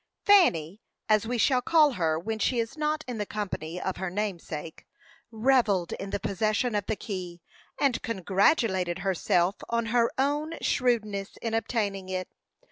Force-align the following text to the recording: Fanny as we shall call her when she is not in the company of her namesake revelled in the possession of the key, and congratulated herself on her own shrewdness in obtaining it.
Fanny 0.25 0.81
as 1.07 1.27
we 1.27 1.37
shall 1.37 1.61
call 1.61 1.91
her 1.91 2.17
when 2.17 2.39
she 2.39 2.57
is 2.57 2.75
not 2.75 3.03
in 3.07 3.19
the 3.19 3.25
company 3.27 3.79
of 3.79 3.97
her 3.97 4.09
namesake 4.09 4.87
revelled 5.29 5.93
in 5.93 6.09
the 6.09 6.19
possession 6.19 6.73
of 6.73 6.87
the 6.87 6.95
key, 6.95 7.39
and 7.79 8.01
congratulated 8.01 8.97
herself 9.05 9.57
on 9.69 9.85
her 9.93 10.09
own 10.17 10.53
shrewdness 10.59 11.37
in 11.43 11.53
obtaining 11.53 12.09
it. 12.09 12.29